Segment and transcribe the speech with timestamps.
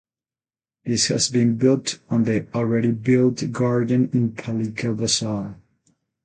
[0.83, 5.59] This has been built on the already built garden in Palika Bazaar.